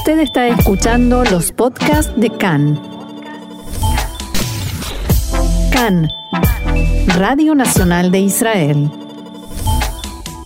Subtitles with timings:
[0.00, 2.80] Usted está escuchando los podcasts de CAN.
[5.70, 6.08] CAN,
[7.18, 8.90] Radio Nacional de Israel.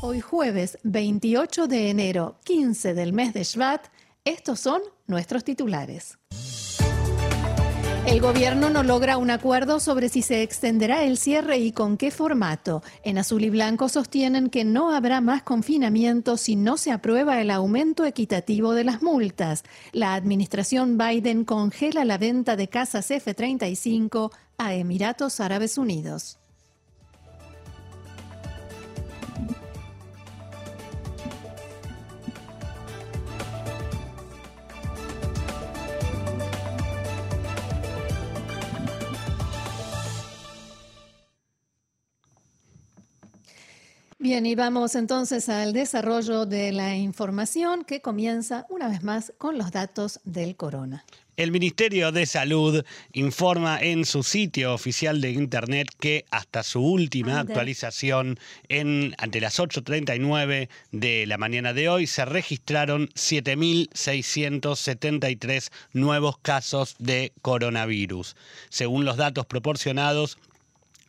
[0.03, 3.87] Hoy jueves 28 de enero, 15 del mes de Shvat,
[4.25, 6.19] estos son nuestros titulares.
[8.07, 12.11] El gobierno no logra un acuerdo sobre si se extenderá el cierre y con qué
[12.11, 12.83] formato.
[13.03, 17.51] En azul y blanco sostienen que no habrá más confinamiento si no se aprueba el
[17.51, 19.65] aumento equitativo de las multas.
[19.93, 26.39] La administración Biden congela la venta de casas F-35 a Emiratos Árabes Unidos.
[44.25, 49.59] Bien, y vamos entonces al desarrollo de la información que comienza una vez más con
[49.59, 51.05] los datos del corona.
[51.37, 57.41] El Ministerio de Salud informa en su sitio oficial de Internet que hasta su última
[57.41, 58.39] actualización,
[58.71, 67.35] en, ante las 8.39 de la mañana de hoy, se registraron 7.673 nuevos casos de
[67.43, 68.37] coronavirus.
[68.71, 70.39] Según los datos proporcionados,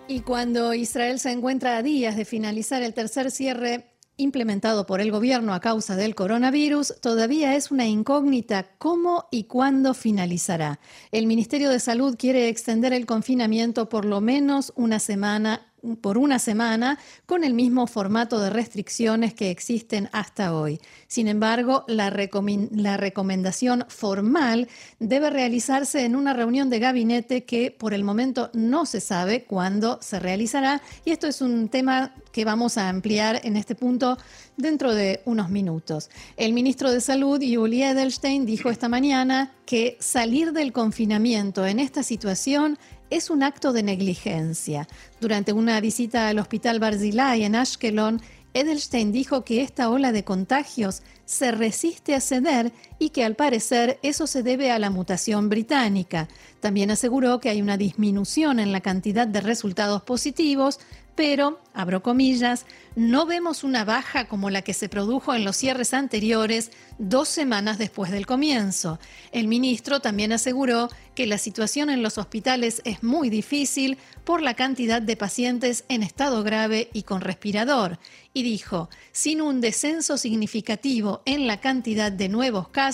[0.08, 5.12] Y cuando Israel se encuentra a días de finalizar el tercer cierre implementado por el
[5.12, 10.80] gobierno a causa del coronavirus, todavía es una incógnita cómo y cuándo finalizará.
[11.12, 15.71] El Ministerio de Salud quiere extender el confinamiento por lo menos una semana
[16.02, 20.80] por una semana con el mismo formato de restricciones que existen hasta hoy.
[21.08, 24.68] Sin embargo, la, recomendación formal
[25.00, 30.00] debe realizarse en una reunión de gabinete que por el momento no se sabe cuándo
[30.02, 34.18] se realizará y esto es un tema que vamos a ampliar en este punto
[34.58, 36.10] dentro de unos minutos.
[36.38, 42.04] El ministro de Salud, Yuli Edelstein, dijo esta mañana que salir del confinamiento en esta
[42.04, 42.78] situación
[43.12, 44.88] es un acto de negligencia.
[45.20, 48.22] Durante una visita al Hospital Barzilai en Ashkelon,
[48.54, 53.98] Edelstein dijo que esta ola de contagios se resiste a ceder y que al parecer
[54.04, 56.28] eso se debe a la mutación británica.
[56.60, 60.80] También aseguró que hay una disminución en la cantidad de resultados positivos,
[61.16, 65.94] pero, abro comillas, no vemos una baja como la que se produjo en los cierres
[65.94, 69.00] anteriores dos semanas después del comienzo.
[69.32, 74.54] El ministro también aseguró que la situación en los hospitales es muy difícil por la
[74.54, 78.00] cantidad de pacientes en estado grave y con respirador,
[78.34, 82.91] y dijo, sin un descenso significativo en la cantidad de nuevos casos,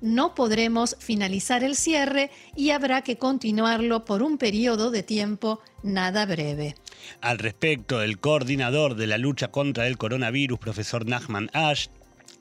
[0.00, 6.26] no podremos finalizar el cierre y habrá que continuarlo por un periodo de tiempo nada
[6.26, 6.74] breve.
[7.20, 11.88] Al respecto, el coordinador de la lucha contra el coronavirus, profesor Nachman Ash,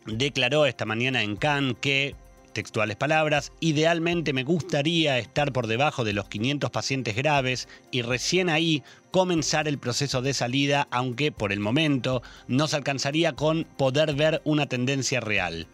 [0.05, 2.15] declaró esta mañana en Cannes que
[2.57, 8.49] textuales palabras, idealmente me gustaría estar por debajo de los 500 pacientes graves y recién
[8.49, 8.81] ahí
[9.11, 14.65] comenzar el proceso de salida, aunque por el momento nos alcanzaría con poder ver una
[14.65, 15.67] tendencia real.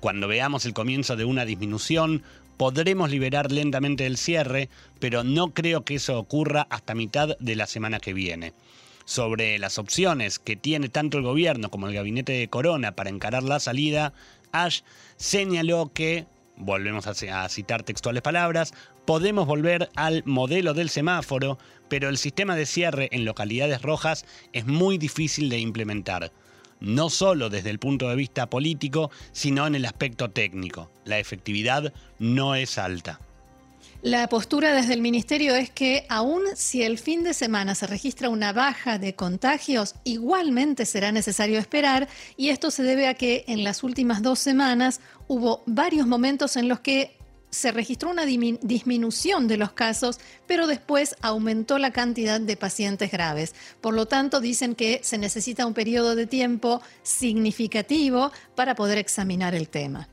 [0.00, 2.22] Cuando veamos el comienzo de una disminución,
[2.56, 7.66] podremos liberar lentamente el cierre, pero no creo que eso ocurra hasta mitad de la
[7.66, 8.54] semana que viene.
[9.04, 13.42] Sobre las opciones que tiene tanto el gobierno como el gabinete de Corona para encarar
[13.42, 14.14] la salida,
[14.52, 14.80] Ash
[15.16, 16.26] señaló que,
[16.56, 18.72] volvemos a citar textuales palabras,
[19.04, 21.58] podemos volver al modelo del semáforo,
[21.90, 24.24] pero el sistema de cierre en localidades rojas
[24.54, 26.32] es muy difícil de implementar
[26.80, 30.90] no solo desde el punto de vista político, sino en el aspecto técnico.
[31.04, 33.20] La efectividad no es alta.
[34.02, 38.30] La postura desde el Ministerio es que aun si el fin de semana se registra
[38.30, 43.62] una baja de contagios, igualmente será necesario esperar y esto se debe a que en
[43.62, 47.19] las últimas dos semanas hubo varios momentos en los que
[47.50, 53.54] se registró una disminución de los casos, pero después aumentó la cantidad de pacientes graves.
[53.80, 59.54] Por lo tanto, dicen que se necesita un periodo de tiempo significativo para poder examinar
[59.54, 60.08] el tema.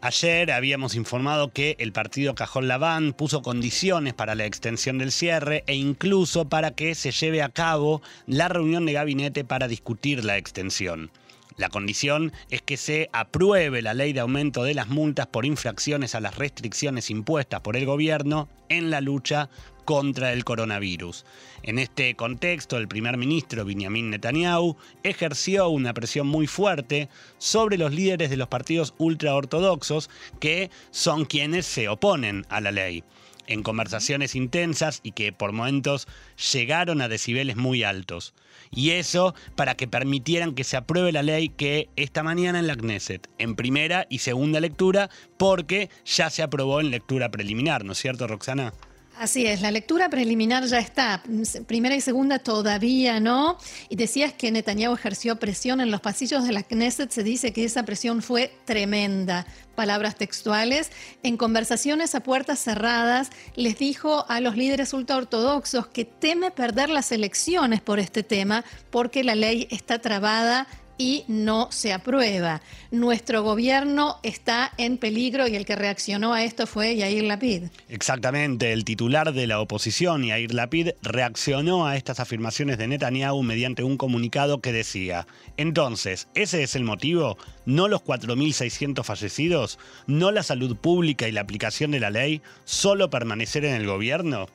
[0.00, 5.64] Ayer habíamos informado que el partido Cajón Laván puso condiciones para la extensión del cierre
[5.66, 10.36] e incluso para que se lleve a cabo la reunión de gabinete para discutir la
[10.36, 11.10] extensión.
[11.58, 16.14] La condición es que se apruebe la ley de aumento de las multas por infracciones
[16.14, 19.50] a las restricciones impuestas por el gobierno en la lucha
[19.84, 21.24] contra el coronavirus.
[21.64, 27.08] En este contexto, el primer ministro Benjamin Netanyahu ejerció una presión muy fuerte
[27.38, 33.02] sobre los líderes de los partidos ultraortodoxos que son quienes se oponen a la ley
[33.48, 36.06] en conversaciones intensas y que por momentos
[36.52, 38.34] llegaron a decibeles muy altos.
[38.70, 42.76] Y eso para que permitieran que se apruebe la ley que esta mañana en la
[42.76, 47.98] Knesset, en primera y segunda lectura, porque ya se aprobó en lectura preliminar, ¿no es
[47.98, 48.72] cierto, Roxana?
[49.18, 51.24] Así es, la lectura preliminar ya está,
[51.66, 53.58] primera y segunda todavía no.
[53.88, 57.64] Y decías que Netanyahu ejerció presión en los pasillos de la Knesset, se dice que
[57.64, 59.44] esa presión fue tremenda.
[59.74, 60.92] Palabras textuales.
[61.24, 67.10] En conversaciones a puertas cerradas, les dijo a los líderes ultraortodoxos que teme perder las
[67.10, 70.68] elecciones por este tema, porque la ley está trabada
[70.98, 72.60] y no se aprueba.
[72.90, 77.64] Nuestro gobierno está en peligro y el que reaccionó a esto fue Yair Lapid.
[77.88, 83.84] Exactamente, el titular de la oposición, Yair Lapid, reaccionó a estas afirmaciones de Netanyahu mediante
[83.84, 87.38] un comunicado que decía, entonces, ¿ese es el motivo?
[87.64, 89.78] ¿No los 4.600 fallecidos?
[90.06, 92.42] ¿No la salud pública y la aplicación de la ley?
[92.64, 94.46] ¿Solo permanecer en el gobierno?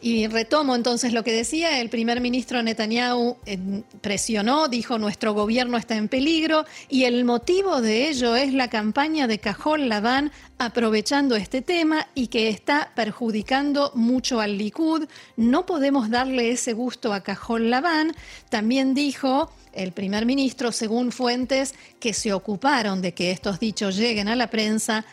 [0.00, 5.76] Y retomo entonces lo que decía, el primer ministro Netanyahu eh, presionó, dijo nuestro gobierno
[5.76, 11.34] está en peligro y el motivo de ello es la campaña de Cajol Laván aprovechando
[11.34, 15.08] este tema y que está perjudicando mucho al Likud.
[15.36, 18.14] No podemos darle ese gusto a Cajol Laván.
[18.50, 24.28] También dijo el primer ministro, según fuentes que se ocuparon de que estos dichos lleguen
[24.28, 25.04] a la prensa,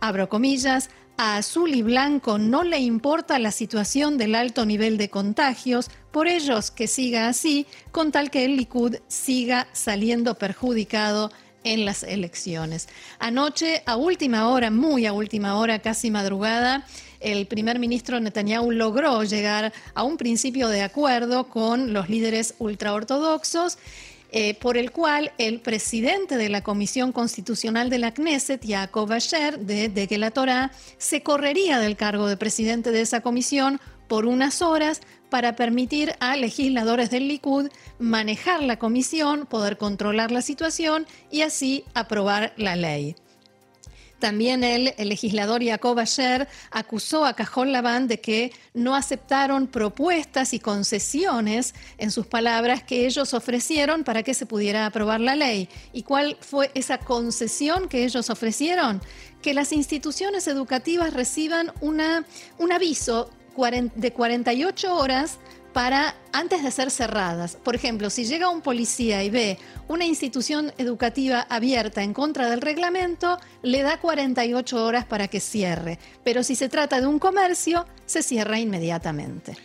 [0.00, 5.10] abro comillas, a Azul y Blanco no le importa la situación del alto nivel de
[5.10, 11.30] contagios, por ellos que siga así, con tal que el Likud siga saliendo perjudicado
[11.64, 12.88] en las elecciones.
[13.18, 16.86] Anoche, a última hora, muy a última hora, casi madrugada,
[17.20, 23.78] el primer ministro Netanyahu logró llegar a un principio de acuerdo con los líderes ultraortodoxos
[24.32, 29.58] eh, por el cual el presidente de la Comisión Constitucional de la Knesset, Yaakov Asher,
[29.58, 34.62] de, de la Torah, se correría del cargo de presidente de esa comisión por unas
[34.62, 41.42] horas para permitir a legisladores del Likud manejar la comisión, poder controlar la situación y
[41.42, 43.16] así aprobar la ley.
[44.22, 50.60] También el, legislador Jacob Asher acusó a Cajón Laván de que no aceptaron propuestas y
[50.60, 55.68] concesiones, en sus palabras, que ellos ofrecieron para que se pudiera aprobar la ley.
[55.92, 59.02] ¿Y cuál fue esa concesión que ellos ofrecieron?
[59.42, 62.24] Que las instituciones educativas reciban una,
[62.58, 63.28] un aviso
[63.96, 65.40] de 48 horas
[65.72, 67.56] para antes de ser cerradas.
[67.56, 69.58] Por ejemplo, si llega un policía y ve
[69.88, 75.98] una institución educativa abierta en contra del reglamento, le da 48 horas para que cierre.
[76.24, 79.56] Pero si se trata de un comercio, se cierra inmediatamente.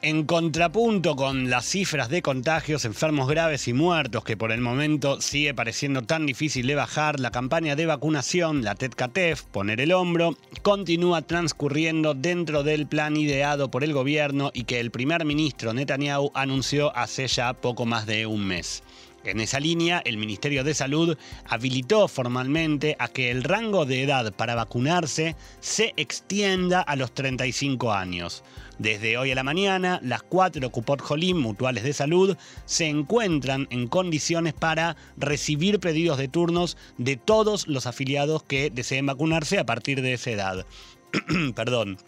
[0.00, 5.20] En contrapunto con las cifras de contagios, enfermos graves y muertos, que por el momento
[5.20, 10.36] sigue pareciendo tan difícil de bajar, la campaña de vacunación, la TETCATEF, poner el hombro,
[10.62, 16.30] continúa transcurriendo dentro del plan ideado por el gobierno y que el primer ministro Netanyahu
[16.32, 18.84] anunció hace ya poco más de un mes.
[19.24, 24.32] En esa línea, el Ministerio de Salud habilitó formalmente a que el rango de edad
[24.32, 28.44] para vacunarse se extienda a los 35 años.
[28.78, 33.88] Desde hoy a la mañana, las cuatro Cupot Jolim mutuales de salud se encuentran en
[33.88, 40.00] condiciones para recibir pedidos de turnos de todos los afiliados que deseen vacunarse a partir
[40.00, 40.66] de esa edad.
[41.56, 41.98] Perdón.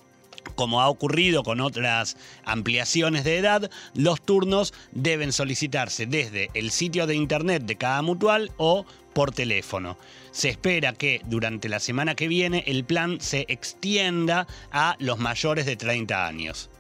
[0.54, 7.06] Como ha ocurrido con otras ampliaciones de edad, los turnos deben solicitarse desde el sitio
[7.06, 9.97] de internet de cada mutual o por teléfono.
[10.30, 15.66] Se espera que durante la semana que viene el plan se extienda a los mayores
[15.66, 16.70] de 30 años.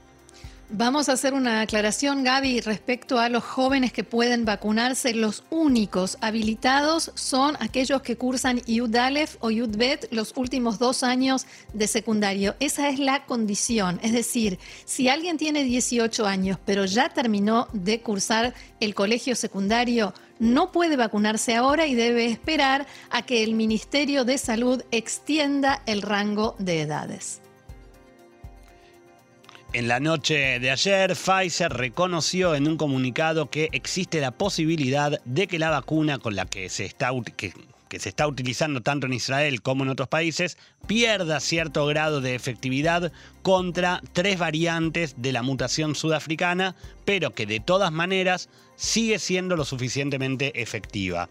[0.72, 5.12] Vamos a hacer una aclaración, Gaby, respecto a los jóvenes que pueden vacunarse.
[5.14, 11.88] Los únicos habilitados son aquellos que cursan UDALEF o UDBET los últimos dos años de
[11.88, 12.54] secundario.
[12.60, 13.98] Esa es la condición.
[14.04, 20.14] Es decir, si alguien tiene 18 años pero ya terminó de cursar el colegio secundario,
[20.38, 26.00] no puede vacunarse ahora y debe esperar a que el Ministerio de Salud extienda el
[26.00, 27.40] rango de edades.
[29.72, 35.46] En la noche de ayer, Pfizer reconoció en un comunicado que existe la posibilidad de
[35.46, 37.52] que la vacuna con la que se está, que,
[38.00, 40.58] se está utilizando tanto en Israel como en otros países
[40.88, 43.12] pierda cierto grado de efectividad
[43.42, 46.74] contra tres variantes de la mutación sudafricana,
[47.04, 51.28] pero que de todas maneras sigue siendo lo suficientemente efectiva.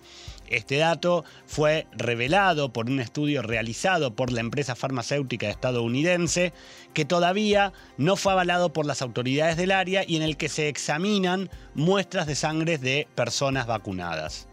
[0.50, 6.54] Este dato fue revelado por un estudio realizado por la empresa farmacéutica estadounidense
[6.94, 10.68] que todavía no fue avalado por las autoridades del área y en el que se
[10.68, 14.48] examinan muestras de sangre de personas vacunadas.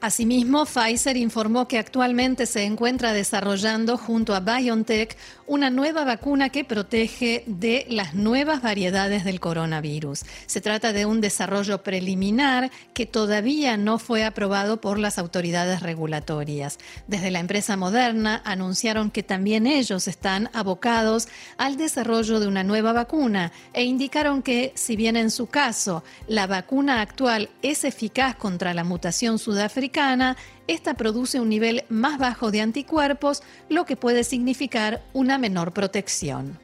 [0.00, 5.16] Asimismo, Pfizer informó que actualmente se encuentra desarrollando junto a BioNTech
[5.48, 10.22] una nueva vacuna que protege de las nuevas variedades del coronavirus.
[10.46, 16.78] Se trata de un desarrollo preliminar que todavía no fue aprobado por las autoridades regulatorias.
[17.06, 22.92] Desde la empresa Moderna anunciaron que también ellos están abocados al desarrollo de una nueva
[22.92, 28.74] vacuna e indicaron que, si bien en su caso la vacuna actual es eficaz contra
[28.74, 30.36] la mutación sudafricana,
[30.68, 36.58] esta produce un nivel más bajo de anticuerpos, lo que puede significar una menor protección.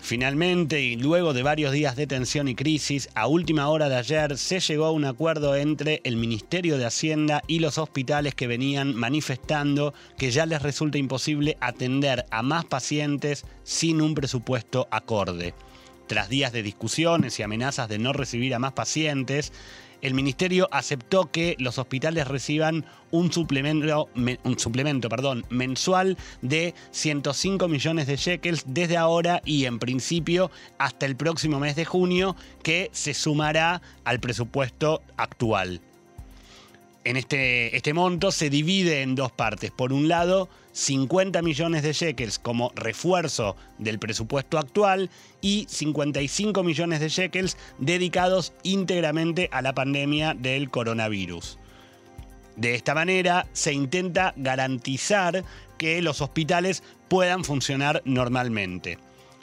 [0.00, 4.38] Finalmente, y luego de varios días de tensión y crisis, a última hora de ayer
[4.38, 8.94] se llegó a un acuerdo entre el Ministerio de Hacienda y los hospitales que venían
[8.94, 15.54] manifestando que ya les resulta imposible atender a más pacientes sin un presupuesto acorde.
[16.06, 19.52] Tras días de discusiones y amenazas de no recibir a más pacientes,
[20.02, 27.68] el ministerio aceptó que los hospitales reciban un suplemento, un suplemento perdón, mensual de 105
[27.68, 32.88] millones de shekels desde ahora y en principio hasta el próximo mes de junio, que
[32.92, 35.80] se sumará al presupuesto actual.
[37.02, 39.70] En este, este monto se divide en dos partes.
[39.70, 45.10] Por un lado, 50 millones de shekels como refuerzo del presupuesto actual
[45.42, 51.58] y 55 millones de shekels dedicados íntegramente a la pandemia del coronavirus.
[52.56, 55.44] De esta manera se intenta garantizar
[55.76, 58.96] que los hospitales puedan funcionar normalmente.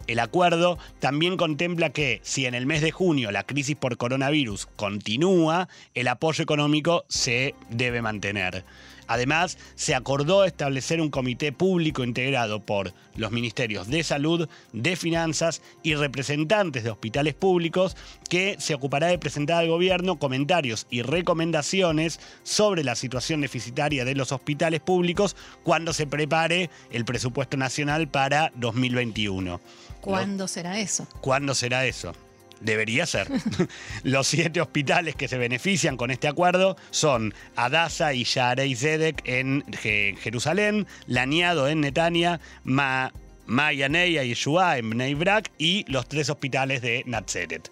[0.07, 4.67] El acuerdo también contempla que si en el mes de junio la crisis por coronavirus
[4.75, 8.63] continúa, el apoyo económico se debe mantener.
[9.07, 15.61] Además, se acordó establecer un comité público integrado por los ministerios de Salud, de Finanzas
[15.83, 17.95] y representantes de hospitales públicos
[18.29, 24.15] que se ocupará de presentar al gobierno comentarios y recomendaciones sobre la situación deficitaria de
[24.15, 29.59] los hospitales públicos cuando se prepare el presupuesto nacional para 2021.
[30.01, 31.07] ¿Cuándo será eso?
[31.21, 32.13] ¿Cuándo será eso?
[32.61, 33.27] Debería ser.
[34.03, 39.63] Los siete hospitales que se benefician con este acuerdo son Adasa y Yarei Zedek en
[39.73, 43.11] Jerusalén, Laniado en Netania, Ma
[43.47, 47.71] Mayanei y Yeshua en Bnei Brak y los tres hospitales de Nazaret.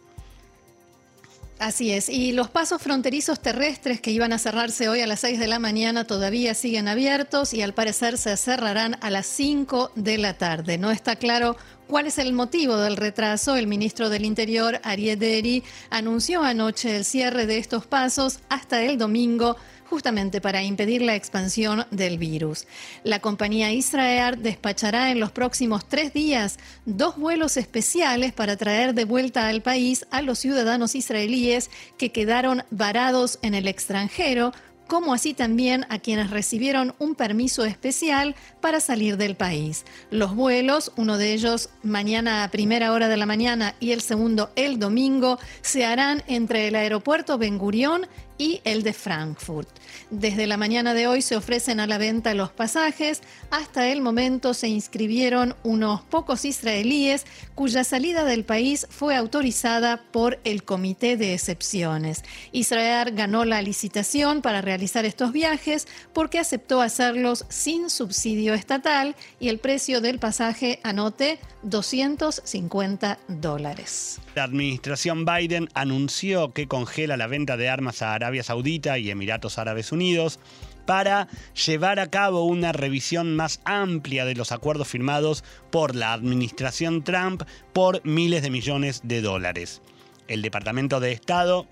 [1.57, 5.39] Así es, y los pasos fronterizos terrestres que iban a cerrarse hoy a las 6
[5.39, 10.17] de la mañana todavía siguen abiertos y al parecer se cerrarán a las 5 de
[10.17, 10.77] la tarde.
[10.77, 11.55] No está claro
[11.87, 13.55] cuál es el motivo del retraso.
[13.55, 18.97] El ministro del Interior, Ariel Deri, anunció anoche el cierre de estos pasos hasta el
[18.97, 19.55] domingo
[19.89, 22.65] justamente para impedir la expansión del virus.
[23.03, 29.05] La compañía Israel despachará en los próximos tres días dos vuelos especiales para traer de
[29.05, 34.53] vuelta al país a los ciudadanos israelíes que quedaron varados en el extranjero
[34.87, 39.85] como así también a quienes recibieron un permiso especial para salir del país.
[40.11, 44.51] Los vuelos, uno de ellos mañana a primera hora de la mañana y el segundo
[44.55, 49.69] el domingo, se harán entre el aeropuerto Ben Gurión y el de Frankfurt.
[50.09, 53.21] Desde la mañana de hoy se ofrecen a la venta los pasajes.
[53.51, 57.25] Hasta el momento se inscribieron unos pocos israelíes
[57.55, 62.23] cuya salida del país fue autorizada por el Comité de Excepciones.
[62.51, 69.49] Israel ganó la licitación para realizar estos viajes porque aceptó hacerlos sin subsidio estatal y
[69.49, 74.19] el precio del pasaje, anote, 250 dólares.
[74.35, 79.57] La administración Biden anunció que congela la venta de armas a Arabia Saudita y Emiratos
[79.57, 80.39] Árabes Unidos
[80.85, 81.27] para
[81.65, 87.43] llevar a cabo una revisión más amplia de los acuerdos firmados por la administración Trump
[87.73, 89.81] por miles de millones de dólares.
[90.27, 91.67] El Departamento de Estado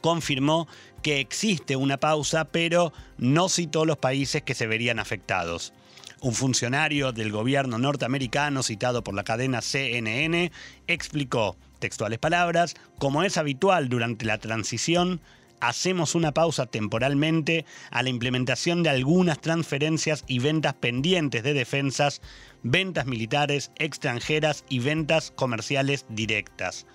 [0.00, 0.68] confirmó
[1.02, 5.72] que existe una pausa, pero no citó los países que se verían afectados.
[6.20, 10.50] Un funcionario del gobierno norteamericano citado por la cadena CNN
[10.86, 15.20] explicó, textuales palabras, como es habitual durante la transición,
[15.60, 22.20] hacemos una pausa temporalmente a la implementación de algunas transferencias y ventas pendientes de defensas,
[22.62, 26.86] ventas militares extranjeras y ventas comerciales directas.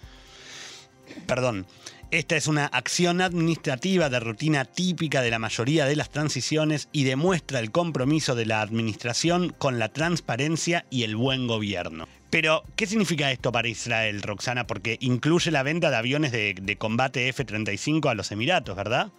[1.28, 1.68] Perdón,
[2.12, 7.06] esta es una acción administrativa de rutina típica de la mayoría de las transiciones y
[7.06, 12.08] demuestra el compromiso de la administración con la transparencia y el buen gobierno.
[12.32, 14.66] Pero, ¿qué significa esto para Israel, Roxana?
[14.66, 19.12] Porque incluye la venta de aviones de, combate F-35 a los Emiratos, ¿verdad?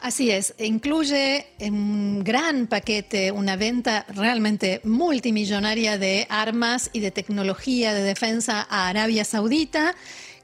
[0.00, 7.94] Así es, incluye un gran paquete, una venta realmente multimillonaria de armas y de tecnología
[7.94, 9.94] de defensa a Arabia Saudita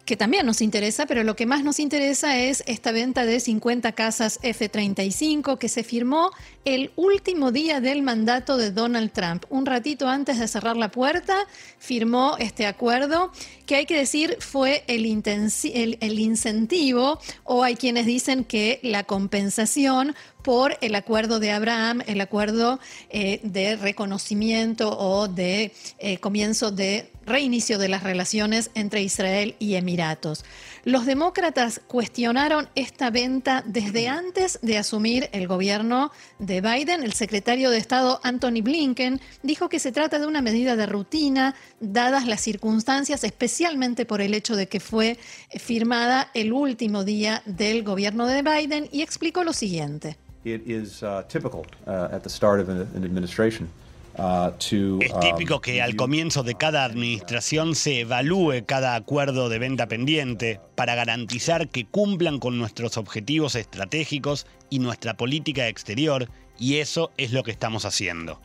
[0.07, 3.91] que también nos interesa, pero lo que más nos interesa es esta venta de 50
[3.93, 6.31] casas F-35 que se firmó
[6.65, 9.45] el último día del mandato de Donald Trump.
[9.51, 11.37] Un ratito antes de cerrar la puerta,
[11.79, 13.33] firmó este acuerdo
[13.67, 20.79] que hay que decir fue el, incentivo o hay quienes dicen que la compensación por
[20.81, 22.79] el acuerdo de Abraham, el acuerdo
[23.11, 29.75] eh, de reconocimiento o de eh, comienzo de reinicio de las relaciones entre Israel y
[29.75, 30.45] Emiratos.
[30.85, 37.03] Los demócratas cuestionaron esta venta desde antes de asumir el gobierno de Biden.
[37.03, 41.57] El secretario de Estado Anthony Blinken dijo que se trata de una medida de rutina,
[41.81, 43.25] dadas las circunstancias,
[43.57, 45.17] especialmente por el hecho de que fue
[45.59, 50.19] firmada el último día del gobierno de Biden, y explicó lo siguiente.
[55.01, 60.61] Es típico que al comienzo de cada administración se evalúe cada acuerdo de venta pendiente
[60.75, 67.33] para garantizar que cumplan con nuestros objetivos estratégicos y nuestra política exterior, y eso es
[67.33, 68.39] lo que estamos haciendo.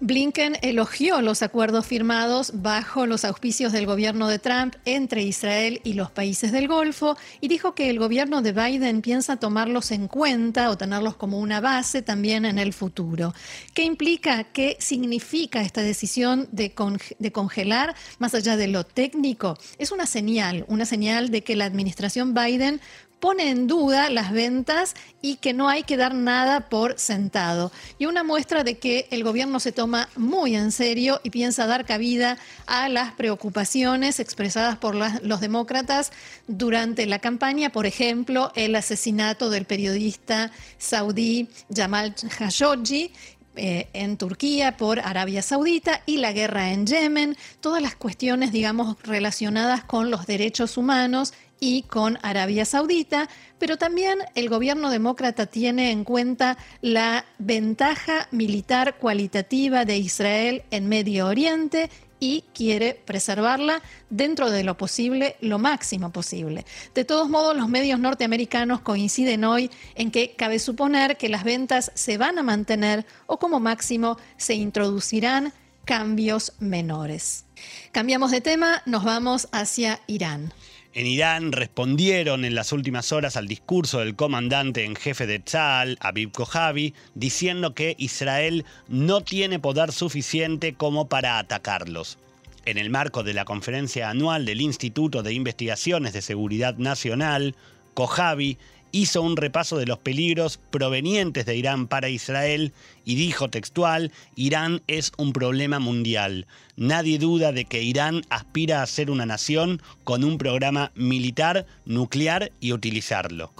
[0.00, 5.94] Blinken elogió los acuerdos firmados bajo los auspicios del gobierno de Trump entre Israel y
[5.94, 10.68] los países del Golfo y dijo que el gobierno de Biden piensa tomarlos en cuenta
[10.68, 13.34] o tenerlos como una base también en el futuro.
[13.72, 14.44] ¿Qué implica?
[14.44, 16.74] ¿Qué significa esta decisión de,
[17.18, 19.56] de congelar más allá de lo técnico?
[19.78, 22.80] Es una señal, una señal de que la administración Biden
[23.20, 27.72] pone en duda las ventas y que no hay que dar nada por sentado.
[27.98, 31.86] Y una muestra de que el gobierno se toma muy en serio y piensa dar
[31.86, 36.12] cabida a las preocupaciones expresadas por los demócratas
[36.46, 43.12] durante la campaña, por ejemplo, el asesinato del periodista saudí Jamal Khashoggi,
[43.58, 48.98] eh, en Turquía por Arabia Saudita y la guerra en Yemen, todas las cuestiones, digamos,
[49.02, 55.90] relacionadas con los derechos humanos y con Arabia Saudita, pero también el gobierno demócrata tiene
[55.90, 64.50] en cuenta la ventaja militar cualitativa de Israel en Medio Oriente y quiere preservarla dentro
[64.50, 66.64] de lo posible, lo máximo posible.
[66.94, 71.92] De todos modos, los medios norteamericanos coinciden hoy en que cabe suponer que las ventas
[71.94, 75.52] se van a mantener o como máximo se introducirán
[75.84, 77.44] cambios menores.
[77.92, 80.52] Cambiamos de tema, nos vamos hacia Irán.
[80.96, 85.98] En Irán respondieron en las últimas horas al discurso del comandante en jefe de Tzal,
[86.00, 92.16] Abib Kojavi, diciendo que Israel no tiene poder suficiente como para atacarlos.
[92.64, 97.54] En el marco de la conferencia anual del Instituto de Investigaciones de Seguridad Nacional,
[97.92, 98.56] Kojavi
[98.96, 102.72] hizo un repaso de los peligros provenientes de Irán para Israel
[103.04, 106.46] y dijo textual, Irán es un problema mundial.
[106.76, 112.52] Nadie duda de que Irán aspira a ser una nación con un programa militar, nuclear
[112.58, 113.52] y utilizarlo.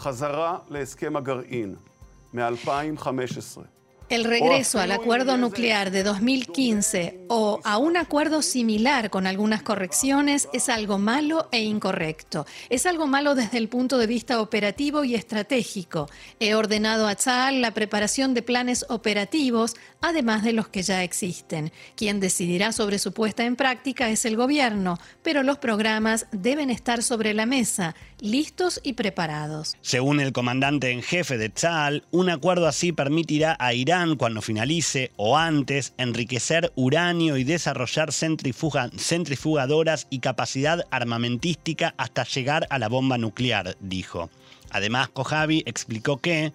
[4.08, 10.48] El regreso al acuerdo nuclear de 2015 o a un acuerdo similar con algunas correcciones
[10.52, 12.46] es algo malo e incorrecto.
[12.70, 16.08] Es algo malo desde el punto de vista operativo y estratégico.
[16.38, 21.72] He ordenado a Tzal la preparación de planes operativos, además de los que ya existen.
[21.96, 27.02] Quien decidirá sobre su puesta en práctica es el gobierno, pero los programas deben estar
[27.02, 29.76] sobre la mesa, listos y preparados.
[29.80, 35.12] Según el comandante en jefe de Tzal, un acuerdo así permitirá a Irán cuando finalice
[35.16, 43.18] o antes enriquecer uranio y desarrollar centrifugadoras y capacidad armamentística hasta llegar a la bomba
[43.18, 44.30] nuclear, dijo.
[44.70, 46.52] Además, Kojavi explicó que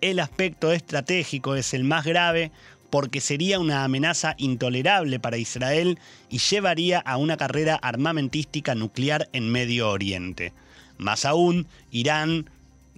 [0.00, 2.52] el aspecto estratégico es el más grave
[2.90, 5.98] porque sería una amenaza intolerable para Israel
[6.30, 10.52] y llevaría a una carrera armamentística nuclear en Medio Oriente.
[10.98, 12.50] Más aún, Irán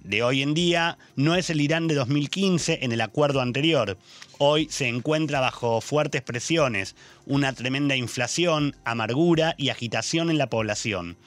[0.03, 3.97] de hoy en día no es el Irán de 2015 en el acuerdo anterior.
[4.39, 6.95] Hoy se encuentra bajo fuertes presiones,
[7.27, 11.17] una tremenda inflación, amargura y agitación en la población.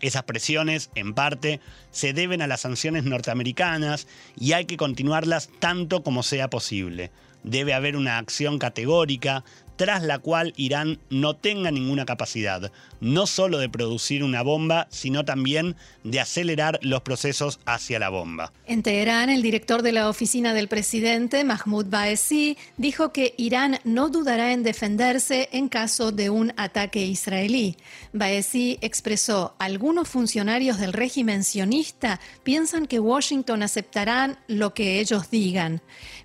[0.00, 1.60] Esas presiones, en parte,
[1.92, 7.12] se deben a las sanciones norteamericanas y hay que continuarlas tanto como sea posible.
[7.44, 9.44] Debe haber una acción categórica
[9.76, 15.24] tras la cual Irán no tenga ninguna capacidad, no solo de producir una bomba, sino
[15.24, 18.52] también de acelerar los procesos hacia la bomba.
[18.66, 24.08] En Teherán, el director de la oficina del presidente, Mahmoud Baesi, dijo que Irán no
[24.08, 27.76] dudará en defenderse en caso de un ataque israelí.
[28.12, 35.82] Baesi expresó, algunos funcionarios del régimen sionista piensan que Washington aceptarán lo que ellos digan.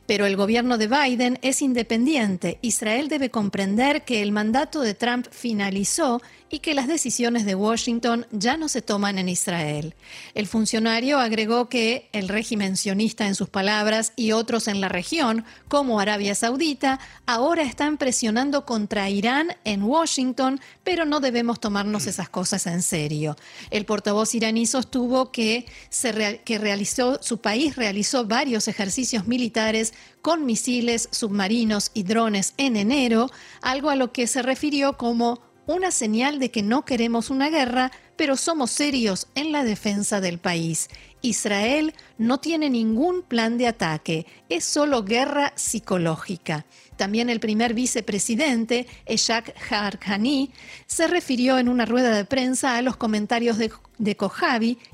[0.09, 2.57] Pero el gobierno de Biden es independiente.
[2.63, 6.19] Israel debe comprender que el mandato de Trump finalizó
[6.49, 9.95] y que las decisiones de Washington ya no se toman en Israel.
[10.33, 15.45] El funcionario agregó que el régimen sionista en sus palabras y otros en la región,
[15.67, 22.29] como Arabia Saudita, ahora están presionando contra Irán en Washington, pero no debemos tomarnos esas
[22.29, 23.35] cosas en serio.
[23.69, 30.45] El portavoz iraní sostuvo que, se que realizó, su país realizó varios ejercicios militares con
[30.45, 33.31] misiles, submarinos y drones en enero,
[33.61, 37.91] algo a lo que se refirió como una señal de que no queremos una guerra,
[38.15, 40.89] pero somos serios en la defensa del país.
[41.21, 46.65] Israel no tiene ningún plan de ataque, es solo guerra psicológica.
[46.97, 50.51] También el primer vicepresidente, Eshak Harkhani,
[50.87, 54.17] se refirió en una rueda de prensa a los comentarios de, de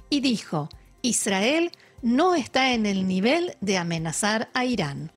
[0.09, 0.67] y dijo,
[1.01, 5.13] Israel no está en el nivel de amenazar a Irán.